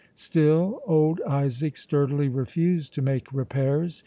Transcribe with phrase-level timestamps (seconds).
[0.15, 3.99] Still old Isaac sturdily refused to make repairs.